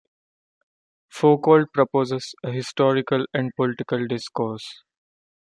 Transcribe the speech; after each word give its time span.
Foucault 1.11 1.67
proposes 1.71 2.33
a 2.43 2.51
"historical 2.51 3.27
and 3.35 3.51
political 3.55 4.07
discourse". 4.07 4.81